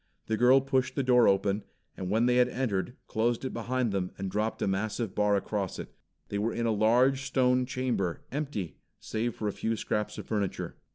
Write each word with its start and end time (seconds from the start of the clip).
The 0.25 0.35
girl 0.35 0.61
pushed 0.61 0.95
the 0.95 1.03
door 1.03 1.27
open, 1.27 1.61
and 1.95 2.09
when 2.09 2.25
they 2.25 2.37
had 2.37 2.49
entered, 2.49 2.95
closed 3.05 3.45
it 3.45 3.53
behind 3.53 3.91
them 3.91 4.09
and 4.17 4.31
dropped 4.31 4.59
a 4.63 4.67
massive 4.67 5.13
bar 5.13 5.35
across 5.35 5.77
it. 5.77 5.93
They 6.29 6.39
were 6.39 6.55
in 6.55 6.65
a 6.65 6.71
large, 6.71 7.21
stone 7.21 7.67
chamber, 7.67 8.23
empty 8.31 8.77
save 8.99 9.35
for 9.35 9.47
a 9.47 9.53
few 9.53 9.75
scraps 9.75 10.17
of 10.17 10.25
furniture. 10.25 10.75